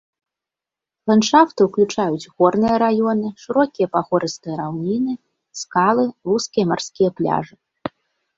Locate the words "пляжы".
7.23-7.55